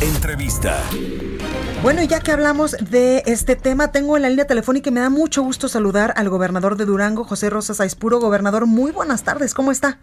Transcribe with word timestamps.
Entrevista. 0.00 0.78
Bueno, 1.82 2.02
y 2.02 2.06
ya 2.06 2.20
que 2.20 2.32
hablamos 2.32 2.72
de 2.90 3.22
este 3.26 3.54
tema, 3.54 3.92
tengo 3.92 4.16
en 4.16 4.22
la 4.22 4.30
línea 4.30 4.46
telefónica 4.46 4.88
y 4.88 4.92
me 4.92 5.00
da 5.00 5.10
mucho 5.10 5.42
gusto 5.42 5.68
saludar 5.68 6.14
al 6.16 6.30
gobernador 6.30 6.76
de 6.76 6.86
Durango, 6.86 7.24
José 7.24 7.50
Rosas 7.50 7.82
Aispuro. 7.82 8.18
Gobernador, 8.18 8.64
muy 8.64 8.92
buenas 8.92 9.24
tardes, 9.24 9.52
¿cómo 9.52 9.70
está? 9.70 9.98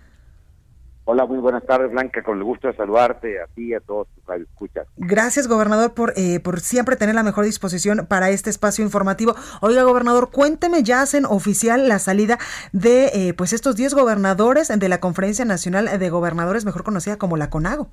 Hola, 1.06 1.26
muy 1.26 1.40
buenas 1.40 1.66
tardes, 1.66 1.90
Blanca. 1.90 2.22
Con 2.22 2.38
el 2.38 2.44
gusto 2.44 2.68
de 2.68 2.76
saludarte 2.76 3.42
a 3.42 3.48
ti 3.48 3.70
y 3.70 3.74
a 3.74 3.80
todos 3.80 4.08
tus 4.10 4.36
escuchas. 4.36 4.86
Gracias, 4.98 5.48
gobernador, 5.48 5.94
por, 5.96 6.14
eh, 6.16 6.42
por 6.42 6.60
siempre 6.60 6.96
tener 6.96 7.16
la 7.16 7.24
mejor 7.24 7.46
disposición 7.46 8.06
para 8.08 8.30
este 8.30 8.52
espacio 8.52 8.86
informativo. 8.86 9.34
Oiga, 9.62 9.82
gobernador, 9.82 10.30
cuénteme, 10.30 10.84
ya 10.84 11.02
hacen 11.02 11.26
oficial 11.26 11.88
la 11.88 11.98
salida 11.98 12.38
de 12.72 13.06
eh, 13.14 13.34
pues 13.34 13.52
estos 13.52 13.76
10 13.76 13.96
gobernadores 13.96 14.68
de 14.68 14.90
la 14.90 15.00
Conferencia 15.00 15.44
Nacional 15.44 15.98
de 15.98 16.10
Gobernadores, 16.12 16.66
mejor 16.66 16.84
conocida 16.84 17.18
como 17.18 17.36
la 17.36 17.50
CONAGO. 17.50 17.90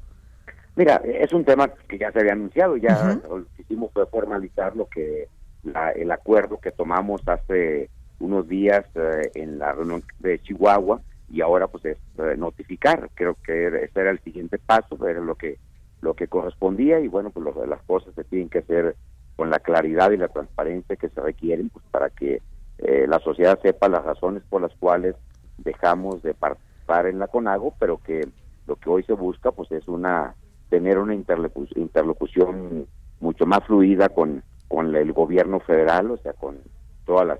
Mira, 0.76 0.96
es 1.04 1.32
un 1.32 1.44
tema 1.44 1.68
que 1.68 1.98
ya 1.98 2.10
se 2.10 2.20
había 2.20 2.32
anunciado, 2.32 2.76
ya 2.76 3.20
lo 3.28 3.44
que 3.56 3.62
hicimos 3.62 3.92
fue 3.92 4.06
formalizar 4.06 4.74
lo 4.74 4.86
que 4.88 5.28
el 5.94 6.10
acuerdo 6.10 6.58
que 6.58 6.72
tomamos 6.72 7.22
hace 7.26 7.88
unos 8.18 8.48
días 8.48 8.84
eh, 8.94 9.30
en 9.34 9.58
la 9.58 9.72
reunión 9.72 10.02
de 10.18 10.40
Chihuahua 10.40 11.00
y 11.30 11.40
ahora 11.40 11.68
pues 11.68 11.84
es 11.84 11.98
eh, 12.18 12.36
notificar. 12.36 13.08
Creo 13.14 13.36
que 13.44 13.68
ese 13.68 14.00
era 14.00 14.10
el 14.10 14.20
siguiente 14.20 14.58
paso, 14.58 14.96
era 15.06 15.20
lo 15.20 15.36
que 15.36 15.58
lo 16.00 16.14
que 16.14 16.28
correspondía 16.28 17.00
y 17.00 17.08
bueno, 17.08 17.30
pues 17.30 17.44
lo, 17.44 17.66
las 17.66 17.82
cosas 17.82 18.14
se 18.14 18.24
tienen 18.24 18.50
que 18.50 18.58
hacer 18.58 18.94
con 19.36 19.50
la 19.50 19.58
claridad 19.58 20.10
y 20.10 20.18
la 20.18 20.28
transparencia 20.28 20.96
que 20.96 21.08
se 21.08 21.20
requieren 21.20 21.70
pues 21.70 21.84
para 21.90 22.10
que 22.10 22.42
eh, 22.78 23.06
la 23.08 23.20
sociedad 23.20 23.58
sepa 23.62 23.88
las 23.88 24.04
razones 24.04 24.42
por 24.48 24.60
las 24.60 24.74
cuales 24.74 25.16
dejamos 25.58 26.22
de 26.22 26.34
participar 26.34 27.06
en 27.06 27.18
la 27.18 27.28
CONAGO, 27.28 27.74
pero 27.78 27.98
que 27.98 28.28
lo 28.66 28.76
que 28.76 28.90
hoy 28.90 29.02
se 29.04 29.14
busca 29.14 29.50
pues 29.52 29.72
es 29.72 29.88
una 29.88 30.34
tener 30.74 30.98
una 30.98 31.14
interlocución 31.14 32.88
mucho 33.20 33.46
más 33.46 33.64
fluida 33.64 34.08
con, 34.08 34.42
con 34.66 34.92
el 34.96 35.12
gobierno 35.12 35.60
federal, 35.60 36.10
o 36.10 36.16
sea, 36.16 36.32
con 36.32 36.58
todas 37.06 37.28
las, 37.28 37.38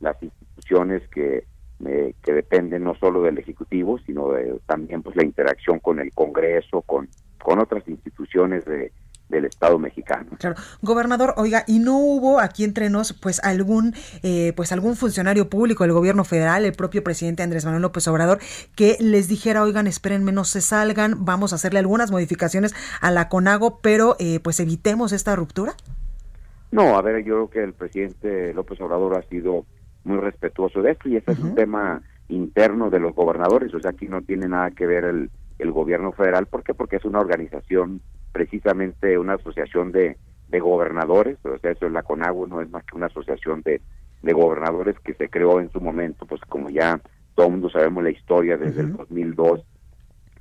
las 0.00 0.22
instituciones 0.22 1.06
que, 1.08 1.44
eh, 1.84 2.14
que 2.22 2.32
dependen 2.32 2.84
no 2.84 2.94
solo 2.94 3.20
del 3.20 3.36
Ejecutivo, 3.36 3.98
sino 4.06 4.32
de, 4.32 4.58
también 4.64 5.02
pues 5.02 5.14
la 5.14 5.26
interacción 5.26 5.78
con 5.78 6.00
el 6.00 6.10
Congreso, 6.14 6.80
con, 6.80 7.06
con 7.42 7.58
otras 7.58 7.86
instituciones 7.86 8.64
de, 8.64 8.92
del 9.30 9.44
Estado 9.46 9.78
mexicano. 9.78 10.26
Claro, 10.38 10.56
gobernador, 10.82 11.34
oiga, 11.36 11.64
y 11.66 11.78
no 11.78 11.98
hubo 11.98 12.40
aquí 12.40 12.64
entre 12.64 12.90
nos, 12.90 13.12
pues 13.12 13.40
algún, 13.42 13.94
eh, 14.22 14.52
pues 14.56 14.72
algún 14.72 14.96
funcionario 14.96 15.48
público 15.48 15.84
del 15.84 15.92
Gobierno 15.92 16.24
Federal, 16.24 16.64
el 16.64 16.72
propio 16.72 17.02
presidente 17.02 17.42
Andrés 17.42 17.64
Manuel 17.64 17.82
López 17.82 18.06
Obrador, 18.08 18.38
que 18.74 18.96
les 19.00 19.28
dijera, 19.28 19.62
oigan, 19.62 19.86
espérenme, 19.86 20.32
no 20.32 20.44
se 20.44 20.60
salgan, 20.60 21.24
vamos 21.24 21.52
a 21.52 21.56
hacerle 21.56 21.78
algunas 21.78 22.10
modificaciones 22.10 22.74
a 23.00 23.10
la 23.10 23.28
CONAGO, 23.28 23.80
pero 23.80 24.16
eh, 24.18 24.40
pues 24.40 24.60
evitemos 24.60 25.12
esta 25.12 25.36
ruptura. 25.36 25.74
No, 26.72 26.96
a 26.96 27.02
ver, 27.02 27.24
yo 27.24 27.34
creo 27.34 27.50
que 27.50 27.64
el 27.64 27.72
presidente 27.72 28.52
López 28.54 28.80
Obrador 28.80 29.18
ha 29.18 29.28
sido 29.28 29.64
muy 30.04 30.18
respetuoso 30.18 30.82
de 30.82 30.92
esto 30.92 31.08
y 31.08 31.16
este 31.16 31.32
es 31.32 31.38
un 31.40 31.54
tema 31.54 32.02
interno 32.28 32.90
de 32.90 33.00
los 33.00 33.14
gobernadores, 33.14 33.74
o 33.74 33.80
sea, 33.80 33.90
aquí 33.90 34.06
no 34.06 34.22
tiene 34.22 34.48
nada 34.48 34.70
que 34.70 34.86
ver 34.86 35.04
el, 35.04 35.30
el 35.58 35.72
gobierno 35.72 36.12
federal, 36.12 36.46
¿por 36.46 36.62
qué? 36.62 36.74
Porque 36.74 36.96
es 36.96 37.04
una 37.04 37.18
organización 37.18 38.00
precisamente 38.32 39.18
una 39.18 39.34
asociación 39.34 39.92
de, 39.92 40.16
de 40.48 40.60
gobernadores, 40.60 41.38
o 41.44 41.58
sea, 41.58 41.70
eso 41.70 41.86
es 41.86 41.92
la 41.92 42.02
CONAGUA, 42.02 42.48
no 42.48 42.60
es 42.60 42.70
más 42.70 42.84
que 42.84 42.96
una 42.96 43.06
asociación 43.06 43.62
de, 43.62 43.80
de 44.22 44.32
gobernadores 44.32 44.98
que 45.00 45.14
se 45.14 45.28
creó 45.28 45.60
en 45.60 45.70
su 45.70 45.80
momento, 45.80 46.26
pues 46.26 46.40
como 46.42 46.70
ya 46.70 47.00
todo 47.34 47.46
el 47.46 47.52
mundo 47.52 47.70
sabemos 47.70 48.04
la 48.04 48.10
historia 48.10 48.56
desde 48.56 48.82
el 48.82 48.96
2002, 48.96 49.62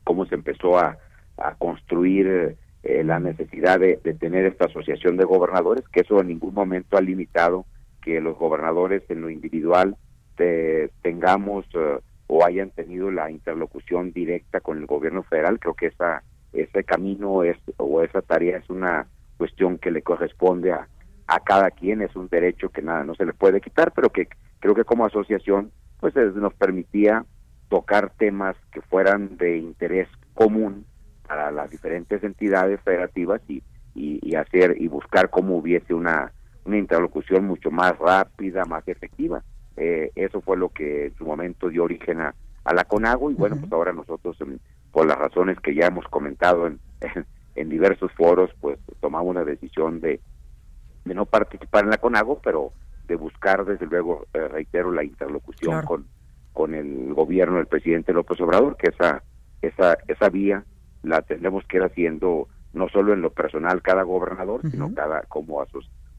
cómo 0.04 0.26
se 0.26 0.36
empezó 0.36 0.78
a, 0.78 0.98
a 1.38 1.56
construir 1.56 2.58
eh, 2.84 3.04
la 3.04 3.20
necesidad 3.20 3.80
de, 3.80 4.00
de, 4.04 4.14
tener 4.14 4.46
esta 4.46 4.66
asociación 4.66 5.18
de 5.18 5.26
gobernadores, 5.26 5.88
que 5.90 6.02
eso 6.02 6.20
en 6.20 6.28
ningún 6.28 6.54
momento 6.54 6.98
ha 6.98 7.02
limitado 7.02 7.66
que 8.02 8.22
los 8.22 8.38
gobernadores 8.38 9.04
en 9.10 9.22
lo 9.22 9.30
individual 9.30 9.96
te, 10.36 10.90
tengamos 11.02 11.66
uh, 11.76 12.00
o 12.28 12.46
hayan 12.46 12.70
tenido 12.72 13.12
la 13.12 13.30
interlocución 13.30 14.12
directa 14.12 14.62
con 14.62 14.78
el 14.78 14.86
gobierno 14.86 15.24
federal. 15.24 15.60
Creo 15.60 15.74
que 15.74 15.88
esa 15.88 16.24
ese 16.54 16.84
camino 16.84 17.44
es 17.44 17.58
o 17.78 18.02
esa 18.02 18.22
tarea 18.22 18.58
es 18.58 18.70
una 18.70 19.08
cuestión 19.38 19.78
que 19.78 19.92
le 19.92 20.02
corresponde 20.02 20.72
a, 20.72 20.88
a 21.28 21.40
cada 21.40 21.72
quien, 21.72 22.02
es 22.02 22.16
un 22.16 22.28
derecho 22.28 22.70
que 22.70 22.82
nada 22.82 23.04
no 23.04 23.16
se 23.16 23.26
le 23.26 23.34
puede 23.34 23.62
quitar, 23.62 23.92
pero 23.94 24.10
que 24.10 24.28
creo 24.60 24.76
que 24.76 24.84
como 24.84 25.06
asociación 25.06 25.72
pues 26.00 26.16
nos 26.16 26.54
permitía 26.54 27.26
tocar 27.70 28.12
temas 28.18 28.56
que 28.72 28.82
fueran 28.82 29.38
de 29.38 29.58
interés 29.58 30.08
común 30.34 30.86
para 31.28 31.52
las 31.52 31.70
diferentes 31.70 32.24
entidades 32.24 32.81
federativas 32.81 33.42
y, 33.48 33.62
y, 33.94 34.36
hacer 34.36 34.76
y 34.80 34.88
buscar 34.88 35.30
cómo 35.30 35.58
hubiese 35.58 35.94
una, 35.94 36.31
una 36.66 36.78
interlocución 36.78 37.46
mucho 37.46 37.70
más 37.70 37.98
rápida, 38.00 38.66
más 38.66 38.88
efectiva. 38.88 39.44
Eh, 39.78 40.12
eso 40.16 40.42
fue 40.42 40.58
lo 40.58 40.70
que 40.70 41.08
en 41.08 41.16
su 41.16 41.26
momento 41.26 41.70
dio 41.70 41.84
origen 41.84 42.22
a, 42.22 42.34
a 42.64 42.74
la 42.74 42.86
CONAGO 42.86 43.31
y 43.31 43.36
bueno, 43.36 43.58
pues 43.60 43.72
ahora 43.72 43.94
nosotros 43.94 44.38
por 45.00 45.08
las 45.08 45.18
razones 45.18 45.58
que 45.62 45.74
ya 45.74 45.86
hemos 45.86 46.06
comentado 46.10 46.68
en, 46.68 46.78
en, 47.56 47.70
diversos 47.70 48.12
foros, 48.12 48.50
pues 48.60 48.78
tomamos 49.00 49.30
una 49.30 49.46
decisión 49.46 50.02
de, 50.02 50.20
de 51.06 51.14
no 51.14 51.26
participar 51.26 51.86
en 51.86 51.92
la 51.92 52.00
CONAGO, 52.00 52.42
pero 52.44 52.74
de 53.08 53.16
buscar, 53.16 53.64
desde 53.64 53.86
luego, 53.86 54.28
eh, 54.34 54.50
reitero, 54.50 54.92
la 54.92 55.06
interlocución 55.06 55.86
con, 55.86 56.06
con 56.52 56.76
el 56.76 57.14
gobierno 57.14 57.60
del 57.60 57.68
presidente 57.68 58.12
López 58.12 58.42
Obrador, 58.42 58.76
que 58.76 58.90
esa, 58.90 59.24
esa, 59.62 59.98
esa 60.10 60.28
vía 60.28 60.66
la 61.04 61.22
tendremos 61.22 61.64
que 61.64 61.78
ir 61.78 61.84
haciendo 61.84 62.50
no 62.74 62.90
solo 62.90 63.14
en 63.14 63.22
lo 63.22 63.30
personal 63.30 63.81
cada 63.81 64.04
gobernador, 64.04 64.70
sino 64.70 64.94
cada 64.94 65.22
como 65.30 65.66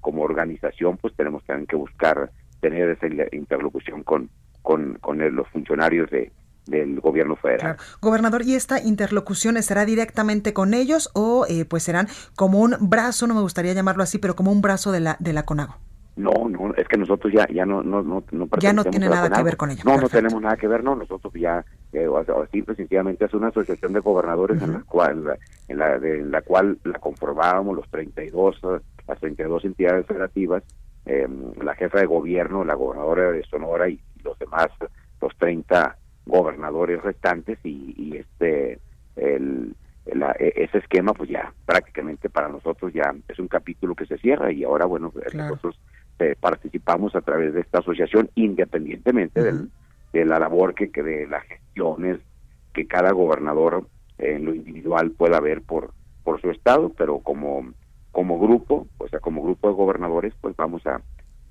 como 0.01 0.23
organización, 0.23 0.97
pues 0.97 1.15
tenemos 1.17 1.45
también 1.45 1.67
que 1.67 1.77
buscar 1.77 2.31
tener 2.61 2.89
esa 2.89 3.09
interlocución 3.33 4.05
con, 4.05 4.31
con, 4.63 4.95
con 5.03 5.19
los 5.37 5.47
funcionarios 5.49 6.09
de, 6.09 6.33
del 6.71 7.01
gobierno 7.01 7.37
federal. 7.37 7.77
Gobernador, 8.01 8.43
¿y 8.43 8.55
esta 8.55 8.81
interlocución 8.81 9.61
será 9.63 9.85
directamente 9.85 10.53
con 10.53 10.73
ellos 10.73 11.11
o 11.15 11.45
eh, 11.49 11.65
pues 11.65 11.83
serán 11.83 12.09
como 12.37 12.61
un 12.61 12.77
brazo, 12.81 13.27
no 13.27 13.35
me 13.35 13.41
gustaría 13.41 13.73
llamarlo 13.73 14.03
así, 14.03 14.19
pero 14.19 14.37
como 14.37 14.53
un 14.53 14.63
brazo 14.63 14.93
de 14.93 15.01
la, 15.01 15.17
de 15.19 15.33
la 15.33 15.45
CONAGO? 15.45 15.77
No, 16.17 16.49
no, 16.49 16.75
es 16.75 16.87
que 16.87 16.99
nosotros 16.99 17.33
ya 17.33 17.47
ya 17.49 17.65
no 17.65 17.83
no 17.83 18.03
no, 18.03 18.23
no 18.31 18.49
ya 18.59 18.73
no 18.73 18.85
tiene 18.85 19.09
nada 19.09 19.31
que 19.31 19.43
ver 19.43 19.57
con 19.57 19.71
ellos. 19.71 19.85
No, 19.85 19.97
no 19.97 20.09
tenemos 20.09 20.43
nada 20.43 20.57
que 20.57 20.69
ver, 20.69 20.85
no, 20.85 20.95
nosotros 20.95 21.33
ya 21.35 21.65
eh, 21.93 22.07
simple 22.53 22.75
sencillamente 22.75 23.25
es 23.25 23.33
una 23.33 23.49
asociación 23.49 23.93
de 23.95 24.01
gobernadores 24.01 24.61
en 24.61 24.73
la 24.73 24.81
cual 24.81 25.39
en 25.69 25.79
la 25.79 25.99
de 25.99 26.23
la 26.25 26.43
cual 26.43 26.79
la 26.85 26.99
conformábamos 26.99 27.77
los 27.77 27.89
32 27.89 28.61
las 29.09 29.19
32 29.19 29.65
entidades 29.65 30.07
federativas, 30.07 30.63
eh, 31.07 31.27
la 31.63 31.75
jefa 31.75 32.01
de 32.01 32.07
gobierno, 32.07 32.65
la 32.65 32.75
gobernadora 32.75 33.33
de 33.33 33.43
Sonora 33.45 33.89
y 33.89 33.99
los 34.23 34.39
demás 34.39 34.69
los 35.21 35.37
30 35.39 35.97
gobernadores 36.31 37.03
restantes 37.03 37.59
y, 37.65 38.17
este 38.17 38.79
el, 39.17 39.75
e, 40.07 40.53
ese 40.57 40.79
esquema 40.79 41.13
pues 41.13 41.29
ya 41.29 41.53
prácticamente 41.67 42.31
para 42.31 42.49
nosotros 42.49 42.93
ya 42.93 43.15
es 43.29 43.39
un 43.39 43.49
capítulo 43.49 43.95
que 43.95 44.07
se 44.07 44.19
cierra 44.19 44.51
y 44.53 44.65
ahora 44.65 44.87
bueno 44.87 45.13
nosotros 45.35 45.79
eh, 46.19 46.37
participamos 46.39 47.15
a 47.15 47.21
través 47.21 47.55
de 47.55 47.61
esta 47.61 47.79
asociación 47.79 48.31
independientemente 48.35 49.41
de 50.13 50.25
la 50.25 50.39
labor 50.39 50.75
que, 50.75 50.91
que 50.91 51.03
de 51.03 51.27
las 51.27 51.45
gestiones 51.45 52.19
que 52.73 52.87
cada 52.87 53.13
gobernador 53.13 53.87
en 54.19 54.45
lo 54.45 54.55
individual 54.55 55.11
pueda 55.13 55.41
ver 55.41 55.63
por 55.63 55.93
por 56.25 56.41
su 56.41 56.51
estado 56.51 56.91
pero 56.91 57.19
como 57.19 57.73
como 58.13 58.39
grupo 58.39 58.87
o 58.99 59.09
sea 59.09 59.21
como 59.21 59.43
grupo 59.43 59.69
de 59.69 59.75
gobernadores 59.75 60.35
pues 60.41 60.57
vamos 60.57 60.87
a, 60.87 61.01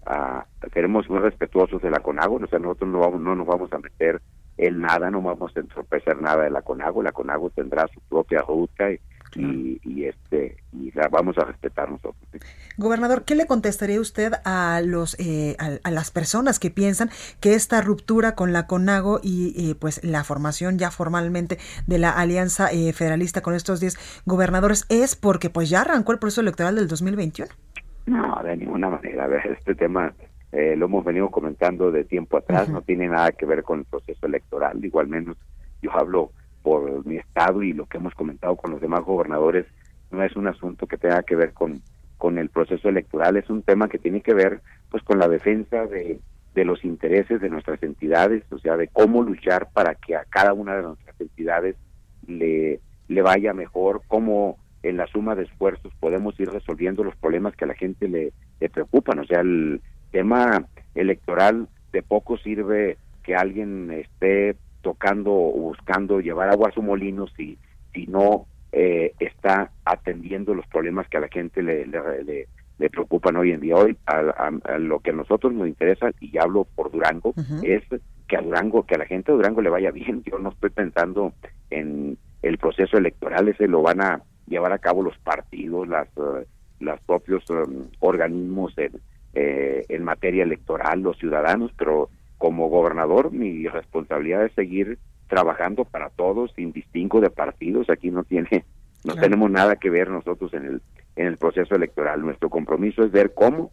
a 0.05 0.45
seremos 0.73 1.09
muy 1.09 1.19
respetuosos 1.19 1.81
de 1.81 1.91
la 1.91 1.99
CONAGO 1.99 2.35
o 2.35 2.47
sea 2.47 2.59
nosotros 2.59 2.89
no 2.89 2.99
vamos 2.99 3.21
no 3.21 3.35
nos 3.35 3.47
vamos 3.47 3.71
a 3.73 3.79
meter 3.79 4.21
en 4.59 4.81
nada, 4.81 5.09
no 5.09 5.21
vamos 5.21 5.55
a 5.55 5.61
entorpecer 5.61 6.21
nada 6.21 6.43
de 6.43 6.49
la 6.49 6.61
CONAGO, 6.61 7.01
la 7.01 7.13
CONAGO 7.13 7.49
tendrá 7.51 7.87
su 7.87 8.01
propia 8.01 8.41
ruta 8.41 8.91
y, 8.91 9.79
y, 9.83 10.05
este 10.05 10.57
y 10.73 10.91
la 10.91 11.07
vamos 11.07 11.37
a 11.37 11.45
respetar 11.45 11.89
nosotros. 11.89 12.17
Gobernador, 12.77 13.23
¿qué 13.23 13.35
le 13.35 13.45
contestaría 13.45 14.01
usted 14.01 14.33
a 14.43 14.81
los 14.83 15.17
eh, 15.17 15.55
a, 15.59 15.91
las 15.91 16.11
personas 16.11 16.59
que 16.59 16.71
piensan 16.71 17.09
que 17.39 17.53
esta 17.53 17.81
ruptura 17.81 18.35
con 18.35 18.51
la 18.51 18.67
CONAGO 18.67 19.21
y 19.23 19.71
eh, 19.71 19.75
pues 19.75 20.03
la 20.03 20.25
formación 20.25 20.77
ya 20.77 20.91
formalmente 20.91 21.57
de 21.87 21.97
la 21.97 22.11
Alianza 22.11 22.69
eh, 22.71 22.91
Federalista 22.91 23.41
con 23.41 23.53
estos 23.53 23.79
10 23.79 24.23
gobernadores 24.25 24.85
es 24.89 25.15
porque 25.15 25.49
pues 25.49 25.69
ya 25.69 25.81
arrancó 25.81 26.11
el 26.11 26.19
proceso 26.19 26.41
electoral 26.41 26.75
del 26.75 26.89
2021? 26.89 27.49
No, 28.07 28.41
de 28.43 28.57
ninguna 28.57 28.89
manera. 28.89 29.23
A 29.23 29.27
ver, 29.27 29.45
este 29.57 29.75
tema 29.75 30.11
lo 30.51 30.85
hemos 30.85 31.05
venido 31.05 31.29
comentando 31.29 31.91
de 31.91 32.03
tiempo 32.03 32.37
atrás, 32.37 32.69
no 32.69 32.81
tiene 32.81 33.07
nada 33.07 33.31
que 33.31 33.45
ver 33.45 33.63
con 33.63 33.79
el 33.79 33.85
proceso 33.85 34.25
electoral, 34.25 34.83
igual 34.83 35.07
menos 35.07 35.37
yo 35.81 35.91
hablo 35.93 36.31
por 36.63 37.05
mi 37.05 37.17
estado 37.17 37.63
y 37.63 37.73
lo 37.73 37.85
que 37.85 37.97
hemos 37.97 38.13
comentado 38.15 38.55
con 38.55 38.71
los 38.71 38.81
demás 38.81 39.01
gobernadores 39.03 39.65
no 40.11 40.23
es 40.23 40.35
un 40.35 40.47
asunto 40.47 40.87
que 40.87 40.97
tenga 40.97 41.23
que 41.23 41.35
ver 41.35 41.53
con 41.53 41.81
con 42.19 42.37
el 42.37 42.49
proceso 42.49 42.89
electoral 42.89 43.37
es 43.37 43.49
un 43.49 43.63
tema 43.63 43.87
que 43.87 43.97
tiene 43.97 44.21
que 44.21 44.33
ver 44.33 44.59
pues 44.91 45.01
con 45.03 45.19
la 45.19 45.29
defensa 45.29 45.85
de, 45.87 46.19
de 46.53 46.65
los 46.65 46.83
intereses 46.83 47.39
de 47.39 47.49
nuestras 47.49 47.81
entidades, 47.81 48.43
o 48.51 48.59
sea, 48.59 48.75
de 48.75 48.89
cómo 48.89 49.23
luchar 49.23 49.69
para 49.71 49.95
que 49.95 50.15
a 50.15 50.25
cada 50.25 50.53
una 50.53 50.75
de 50.75 50.83
nuestras 50.83 51.19
entidades 51.19 51.77
le, 52.27 52.81
le 53.07 53.21
vaya 53.21 53.53
mejor, 53.53 54.01
cómo 54.07 54.57
en 54.83 54.97
la 54.97 55.07
suma 55.07 55.35
de 55.35 55.43
esfuerzos 55.43 55.93
podemos 55.99 56.37
ir 56.39 56.49
resolviendo 56.49 57.05
los 57.05 57.15
problemas 57.15 57.55
que 57.55 57.63
a 57.63 57.69
la 57.69 57.73
gente 57.75 58.09
le, 58.09 58.33
le 58.59 58.69
preocupan. 58.69 59.19
O 59.19 59.25
sea, 59.25 59.39
el 59.39 59.81
tema 60.11 60.65
electoral 60.95 61.67
de 61.91 62.01
poco 62.03 62.37
sirve 62.37 62.97
que 63.23 63.35
alguien 63.35 63.91
esté 63.91 64.55
tocando 64.81 65.31
o 65.31 65.51
buscando 65.51 66.19
llevar 66.19 66.49
agua 66.49 66.69
a 66.69 66.73
su 66.73 66.81
molino 66.81 67.27
si, 67.35 67.57
si 67.93 68.07
no 68.07 68.45
eh, 68.71 69.13
está 69.19 69.71
atendiendo 69.85 70.53
los 70.53 70.65
problemas 70.67 71.07
que 71.07 71.17
a 71.17 71.21
la 71.21 71.27
gente 71.27 71.61
le, 71.61 71.85
le, 71.87 72.47
le, 72.77 72.89
preocupan 72.89 73.35
hoy 73.35 73.51
en 73.51 73.59
día. 73.59 73.75
Hoy 73.75 73.97
a, 74.05 74.51
lo 74.77 74.99
que 74.99 75.09
a 75.09 75.13
nosotros 75.13 75.53
nos 75.53 75.67
interesa, 75.67 76.11
y 76.19 76.37
hablo 76.37 76.65
por 76.75 76.91
Durango, 76.91 77.33
es 77.63 77.83
que 78.27 78.37
a 78.37 78.41
Durango, 78.41 78.85
que 78.85 78.95
a 78.95 78.99
la 78.99 79.05
gente 79.05 79.31
de 79.31 79.37
Durango 79.37 79.61
le 79.61 79.69
vaya 79.69 79.91
bien. 79.91 80.23
Yo 80.23 80.37
no 80.39 80.49
estoy 80.49 80.69
pensando 80.69 81.33
en 81.71 82.17
el 82.41 82.57
proceso 82.57 82.97
electoral, 82.97 83.47
ese 83.49 83.67
lo 83.67 83.81
van 83.81 84.01
a 84.01 84.21
llevar 84.47 84.71
a 84.71 84.79
cabo 84.79 85.03
los 85.03 85.17
partidos, 85.19 85.87
las, 85.87 86.07
uh, 86.17 86.45
los 86.79 86.99
propios 87.01 87.43
um, 87.49 87.87
organismos 87.99 88.73
eh, 89.41 89.85
en 89.87 90.03
materia 90.03 90.43
electoral, 90.43 90.99
los 90.99 91.17
ciudadanos, 91.17 91.71
pero 91.77 92.09
como 92.37 92.67
gobernador 92.67 93.31
mi 93.31 93.65
responsabilidad 93.67 94.43
es 94.43 94.51
seguir 94.51 94.99
trabajando 95.29 95.85
para 95.85 96.09
todos 96.09 96.51
sin 96.57 96.73
distingo 96.73 97.21
de 97.21 97.29
partidos. 97.29 97.89
Aquí 97.89 98.11
no 98.11 98.25
tiene 98.25 98.65
no 99.05 99.15
tenemos 99.15 99.49
nada 99.49 99.77
que 99.77 99.89
ver 99.89 100.09
nosotros 100.09 100.53
en 100.53 100.65
el 100.65 100.81
en 101.15 101.27
el 101.27 101.37
proceso 101.37 101.73
electoral. 101.73 102.21
Nuestro 102.21 102.49
compromiso 102.49 103.01
es 103.01 103.13
ver 103.13 103.33
cómo 103.33 103.71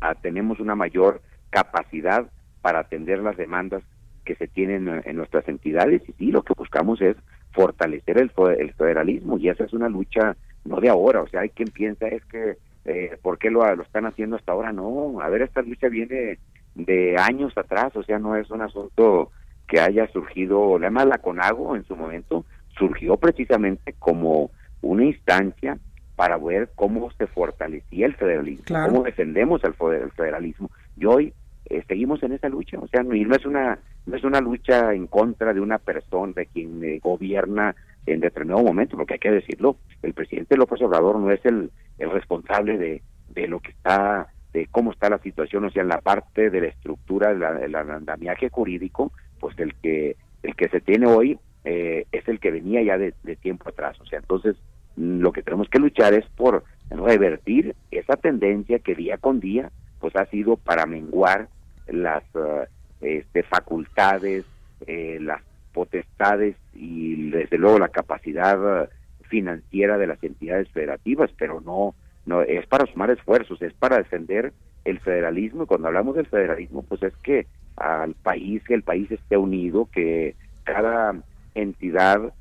ah, 0.00 0.14
tenemos 0.14 0.60
una 0.60 0.74
mayor 0.74 1.20
capacidad 1.50 2.30
para 2.62 2.78
atender 2.78 3.18
las 3.18 3.36
demandas 3.36 3.82
que 4.24 4.34
se 4.36 4.48
tienen 4.48 5.02
en, 5.04 5.16
nuestras 5.16 5.46
entidades. 5.46 6.00
Y 6.08 6.12
sí 6.14 6.30
lo 6.30 6.42
que 6.42 6.54
buscamos 6.56 7.02
es 7.02 7.16
fortalecer 7.52 8.16
el, 8.16 8.32
el 8.58 8.72
federalismo 8.72 9.36
y 9.36 9.50
esa 9.50 9.64
es 9.64 9.74
una 9.74 9.90
lucha 9.90 10.38
no 10.64 10.80
de 10.80 10.88
ahora. 10.88 11.20
O 11.20 11.28
sea 11.28 11.42
hay 11.42 11.50
quien 11.50 11.68
piensa 11.68 12.08
es 12.08 12.24
que 12.24 12.56
eh, 12.86 13.18
¿por 13.20 13.38
qué 13.38 13.50
lo, 13.50 13.74
lo 13.74 13.82
están 13.82 14.06
haciendo 14.06 14.36
hasta 14.36 14.52
ahora? 14.52 14.72
No, 14.72 15.20
a 15.20 15.28
ver, 15.28 15.42
esta 15.42 15.62
lucha 15.62 15.88
viene 15.88 16.38
de 16.74 17.16
años 17.18 17.56
atrás, 17.56 17.94
o 17.96 18.02
sea, 18.02 18.18
no 18.18 18.36
es 18.36 18.50
un 18.50 18.62
asunto 18.62 19.30
que 19.66 19.80
haya 19.80 20.06
surgido, 20.12 20.76
además 20.76 21.06
la 21.06 21.18
CONAGO 21.18 21.74
en 21.76 21.84
su 21.84 21.96
momento 21.96 22.44
surgió 22.78 23.16
precisamente 23.16 23.94
como 23.98 24.50
una 24.82 25.04
instancia 25.04 25.78
para 26.14 26.36
ver 26.38 26.70
cómo 26.74 27.10
se 27.12 27.26
fortalecía 27.26 28.06
el 28.06 28.14
federalismo, 28.14 28.64
cómo 28.86 29.02
defendemos 29.02 29.62
el 29.64 29.74
federalismo. 30.12 30.70
Y 30.96 31.04
hoy 31.06 31.34
eh, 31.68 31.82
seguimos 31.86 32.22
en 32.22 32.32
esa 32.32 32.48
lucha, 32.48 32.78
o 32.78 32.86
sea, 32.88 33.02
no, 33.02 33.14
es 33.14 33.44
una 33.44 33.78
no 34.06 34.16
es 34.16 34.24
una 34.24 34.40
lucha 34.40 34.94
en 34.94 35.06
contra 35.06 35.52
de 35.52 35.60
una 35.60 35.78
persona, 35.78 36.32
de 36.36 36.46
quien 36.46 36.82
eh, 36.84 37.00
gobierna 37.02 37.74
en 38.06 38.20
determinado 38.20 38.62
momento, 38.62 38.96
porque 38.96 39.14
hay 39.14 39.18
que 39.18 39.30
decirlo, 39.32 39.76
el 40.02 40.14
presidente 40.14 40.56
López 40.56 40.80
Obrador 40.82 41.18
no 41.18 41.30
es 41.32 41.44
el, 41.44 41.70
el 41.98 42.10
responsable 42.10 42.78
de, 42.78 43.02
de 43.30 43.48
lo 43.48 43.60
que 43.60 43.72
está 43.72 44.28
de 44.52 44.66
cómo 44.68 44.92
está 44.92 45.10
la 45.10 45.18
situación, 45.18 45.64
o 45.64 45.70
sea, 45.70 45.82
en 45.82 45.88
la 45.88 46.00
parte 46.00 46.48
de 46.50 46.60
la 46.60 46.68
estructura 46.68 47.34
del 47.34 47.74
andamiaje 47.74 48.48
jurídico, 48.48 49.12
pues 49.38 49.58
el 49.58 49.74
que 49.74 50.16
el 50.42 50.54
que 50.54 50.68
se 50.68 50.80
tiene 50.80 51.06
hoy 51.06 51.38
eh, 51.64 52.06
es 52.12 52.26
el 52.28 52.38
que 52.38 52.52
venía 52.52 52.82
ya 52.82 52.96
de, 52.96 53.12
tiempo 53.36 53.68
atrás, 53.68 54.00
o 54.00 54.06
sea, 54.06 54.20
entonces 54.20 54.56
lo 54.96 55.32
que 55.32 55.42
tenemos 55.42 55.68
que 55.68 55.80
luchar 55.80 56.14
es 56.14 56.24
por 56.36 56.64
revertir 56.88 57.74
esa 57.90 58.16
tendencia 58.16 58.78
que 58.78 58.94
día 58.94 59.18
con 59.18 59.40
día 59.40 59.70
pues 59.98 60.14
ha 60.16 60.26
sido 60.26 60.56
para 60.56 60.86
menguar 60.86 61.48
las 61.88 62.22
uh, 62.34 62.64
este, 63.00 63.42
facultades, 63.42 64.44
eh, 64.86 65.18
las 65.20 65.42
potestades 65.72 66.56
y 66.74 67.30
desde 67.30 67.58
luego 67.58 67.78
la 67.78 67.88
capacidad 67.88 68.84
uh, 68.84 68.88
financiera 69.28 69.98
de 69.98 70.06
las 70.06 70.22
entidades 70.22 70.68
federativas, 70.70 71.30
pero 71.38 71.60
no 71.60 71.94
no 72.24 72.42
es 72.42 72.66
para 72.66 72.86
sumar 72.86 73.10
esfuerzos, 73.10 73.62
es 73.62 73.72
para 73.74 73.98
defender 73.98 74.52
el 74.84 74.98
federalismo. 74.98 75.62
Y 75.62 75.66
cuando 75.66 75.86
hablamos 75.86 76.16
del 76.16 76.26
federalismo 76.26 76.82
pues 76.82 77.02
es 77.02 77.14
que 77.18 77.46
al 77.76 78.14
país, 78.14 78.62
que 78.64 78.74
el 78.74 78.82
país 78.82 79.10
esté 79.10 79.36
unido, 79.36 79.88
que 79.92 80.34
cada 80.64 81.14
entidad 81.54 82.32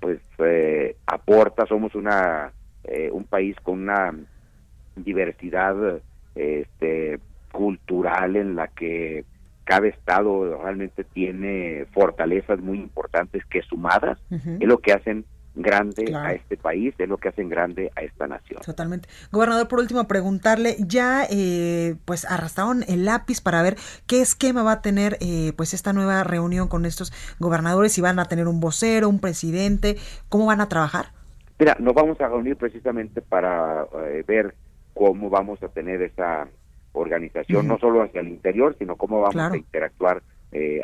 pues 0.00 0.20
eh, 0.38 0.96
aporta, 1.06 1.66
somos 1.66 1.94
una 1.94 2.52
eh, 2.84 3.10
un 3.10 3.24
país 3.24 3.56
con 3.62 3.80
una 3.80 4.14
diversidad 4.96 6.00
este 6.34 6.93
en 8.24 8.56
la 8.56 8.68
que 8.68 9.24
cada 9.64 9.86
estado 9.86 10.62
realmente 10.62 11.04
tiene 11.04 11.86
fortalezas 11.92 12.60
muy 12.60 12.78
importantes 12.78 13.44
que 13.46 13.62
sumadas 13.62 14.18
es 14.30 14.68
lo 14.68 14.78
que 14.78 14.92
hacen 14.92 15.24
grande 15.54 16.12
a 16.14 16.32
este 16.32 16.56
país, 16.56 16.94
es 16.98 17.08
lo 17.08 17.16
que 17.18 17.28
hacen 17.28 17.48
grande 17.48 17.90
a 17.96 18.02
esta 18.02 18.26
nación. 18.26 18.60
Totalmente. 18.64 19.08
Gobernador, 19.30 19.68
por 19.68 19.78
último, 19.78 20.06
preguntarle, 20.08 20.76
ya 20.80 21.24
eh, 21.30 21.94
pues 22.04 22.24
arrastraron 22.24 22.84
el 22.88 23.04
lápiz 23.04 23.40
para 23.40 23.62
ver 23.62 23.76
qué 24.06 24.20
esquema 24.20 24.62
va 24.62 24.72
a 24.72 24.82
tener 24.82 25.16
eh, 25.20 25.52
pues 25.56 25.72
esta 25.72 25.92
nueva 25.92 26.24
reunión 26.24 26.68
con 26.68 26.86
estos 26.86 27.12
gobernadores, 27.38 27.92
si 27.92 28.00
van 28.00 28.18
a 28.18 28.24
tener 28.24 28.48
un 28.48 28.60
vocero, 28.60 29.08
un 29.08 29.20
presidente, 29.20 29.96
¿cómo 30.28 30.46
van 30.46 30.60
a 30.60 30.68
trabajar? 30.68 31.06
Mira, 31.58 31.76
nos 31.78 31.94
vamos 31.94 32.20
a 32.20 32.28
reunir 32.28 32.56
precisamente 32.56 33.22
para 33.22 33.86
eh, 34.06 34.24
ver 34.26 34.54
cómo 34.92 35.30
vamos 35.30 35.62
a 35.62 35.68
tener 35.68 36.02
esa 36.02 36.48
organización, 36.94 37.68
no 37.68 37.78
solo 37.78 38.02
hacia 38.02 38.22
el 38.22 38.28
interior, 38.28 38.74
sino 38.78 38.96
cómo 38.96 39.20
vamos 39.20 39.52
a 39.52 39.56
interactuar 39.56 40.22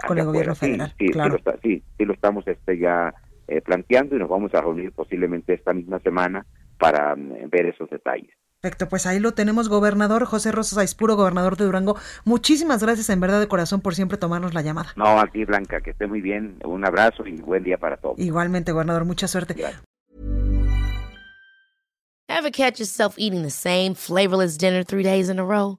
con 0.06 0.18
el 0.18 0.24
gobierno 0.26 0.54
federal. 0.54 0.94
Sí, 0.98 1.08
claro. 1.08 1.38
sí, 1.38 1.42
lo 1.44 1.58
sí, 1.62 1.82
sí 1.96 2.04
lo 2.04 2.12
estamos 2.12 2.46
este 2.46 2.78
ya 2.78 3.14
eh, 3.50 3.60
planteando 3.62 4.14
y 4.14 4.18
nos 4.20 4.28
vamos 4.28 4.54
a 4.54 4.60
reunir 4.60 4.92
posiblemente 4.92 5.54
esta 5.54 5.72
misma 5.72 5.98
semana 5.98 6.46
para 6.78 7.16
mm, 7.16 7.50
ver 7.50 7.66
esos 7.66 7.90
detalles. 7.90 8.30
Perfecto, 8.60 8.88
pues 8.88 9.06
ahí 9.06 9.18
lo 9.18 9.32
tenemos, 9.32 9.68
gobernador 9.68 10.24
José 10.24 10.52
Rosas 10.52 10.78
Aispuro, 10.78 11.16
gobernador 11.16 11.56
de 11.56 11.64
Durango. 11.64 11.96
Muchísimas 12.24 12.80
gracias 12.80 13.10
en 13.10 13.18
verdad 13.18 13.40
de 13.40 13.48
corazón 13.48 13.80
por 13.80 13.96
siempre 13.96 14.18
tomarnos 14.18 14.54
la 14.54 14.62
llamada. 14.62 14.90
No, 14.94 15.18
a 15.18 15.26
ti 15.26 15.44
Blanca, 15.44 15.80
que 15.80 15.90
esté 15.90 16.06
muy 16.06 16.20
bien. 16.20 16.58
Un 16.64 16.86
abrazo 16.86 17.26
y 17.26 17.40
buen 17.40 17.64
día 17.64 17.76
para 17.76 17.96
todos. 17.96 18.20
Igualmente, 18.20 18.70
gobernador, 18.70 19.04
mucha 19.04 19.26
suerte. 19.26 19.56
Ever 22.28 22.52
catch 22.52 22.78
yourself 22.78 23.16
eating 23.18 23.42
the 23.42 23.50
same 23.50 23.94
flavorless 23.96 24.56
dinner 24.56 24.84
three 24.84 25.02
days 25.02 25.28
in 25.28 25.40
a 25.40 25.44
row? 25.44 25.78